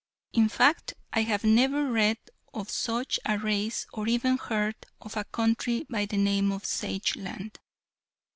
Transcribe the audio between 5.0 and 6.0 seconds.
a country